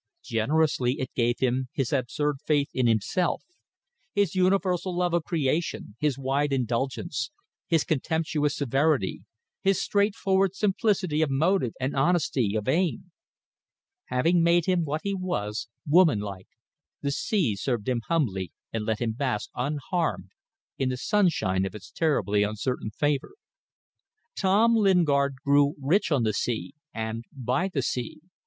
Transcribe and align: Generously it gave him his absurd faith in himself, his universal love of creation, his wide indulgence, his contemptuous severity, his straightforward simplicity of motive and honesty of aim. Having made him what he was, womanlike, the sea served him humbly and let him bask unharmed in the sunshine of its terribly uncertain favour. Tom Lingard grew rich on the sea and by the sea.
Generously 0.23 0.93
it 0.93 1.13
gave 1.13 1.35
him 1.41 1.67
his 1.73 1.93
absurd 1.93 2.37
faith 2.43 2.71
in 2.73 2.87
himself, 2.87 3.43
his 4.15 4.33
universal 4.33 4.97
love 4.97 5.13
of 5.13 5.23
creation, 5.25 5.95
his 5.99 6.17
wide 6.17 6.51
indulgence, 6.51 7.29
his 7.67 7.83
contemptuous 7.83 8.55
severity, 8.55 9.21
his 9.61 9.79
straightforward 9.79 10.55
simplicity 10.55 11.21
of 11.21 11.29
motive 11.29 11.73
and 11.79 11.95
honesty 11.95 12.55
of 12.55 12.67
aim. 12.67 13.11
Having 14.05 14.41
made 14.41 14.65
him 14.65 14.85
what 14.85 15.01
he 15.03 15.13
was, 15.13 15.67
womanlike, 15.87 16.47
the 17.03 17.11
sea 17.11 17.55
served 17.55 17.87
him 17.87 18.01
humbly 18.07 18.51
and 18.73 18.85
let 18.87 18.97
him 19.01 19.11
bask 19.11 19.51
unharmed 19.53 20.31
in 20.79 20.89
the 20.89 20.97
sunshine 20.97 21.63
of 21.63 21.75
its 21.75 21.91
terribly 21.91 22.41
uncertain 22.41 22.89
favour. 22.89 23.33
Tom 24.35 24.75
Lingard 24.75 25.35
grew 25.45 25.75
rich 25.79 26.11
on 26.11 26.23
the 26.23 26.33
sea 26.33 26.73
and 26.91 27.23
by 27.31 27.69
the 27.71 27.83
sea. 27.83 28.19